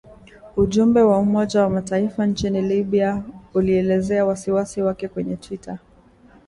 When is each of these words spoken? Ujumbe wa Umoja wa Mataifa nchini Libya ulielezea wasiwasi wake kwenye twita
Ujumbe 0.57 1.01
wa 1.01 1.19
Umoja 1.19 1.61
wa 1.61 1.69
Mataifa 1.69 2.25
nchini 2.25 2.61
Libya 2.61 3.23
ulielezea 3.53 4.25
wasiwasi 4.25 4.81
wake 4.81 5.07
kwenye 5.07 5.37
twita 5.37 5.79